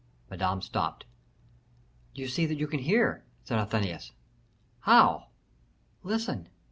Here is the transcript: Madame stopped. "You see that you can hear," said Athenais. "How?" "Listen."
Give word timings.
Madame 0.31 0.63
stopped. 0.63 1.05
"You 2.15 2.27
see 2.27 2.47
that 2.47 2.55
you 2.57 2.65
can 2.65 2.79
hear," 2.79 3.23
said 3.43 3.59
Athenais. 3.59 4.13
"How?" 4.79 5.27
"Listen." 6.01 6.49